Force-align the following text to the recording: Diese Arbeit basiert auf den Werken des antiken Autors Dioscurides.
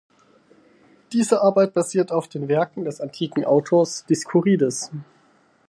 Diese 1.13 1.41
Arbeit 1.41 1.75
basiert 1.75 2.11
auf 2.11 2.27
den 2.27 2.47
Werken 2.47 2.85
des 2.85 3.01
antiken 3.01 3.45
Autors 3.45 4.03
Dioscurides. 4.07 4.89